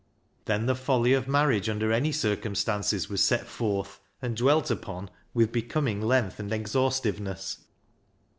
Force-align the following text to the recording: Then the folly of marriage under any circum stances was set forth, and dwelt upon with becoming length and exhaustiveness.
Then 0.45 0.65
the 0.65 0.73
folly 0.73 1.13
of 1.13 1.27
marriage 1.27 1.69
under 1.69 1.91
any 1.91 2.11
circum 2.11 2.55
stances 2.55 3.07
was 3.07 3.23
set 3.23 3.45
forth, 3.45 3.99
and 4.19 4.35
dwelt 4.35 4.71
upon 4.71 5.11
with 5.35 5.51
becoming 5.51 6.01
length 6.01 6.39
and 6.39 6.51
exhaustiveness. 6.51 7.59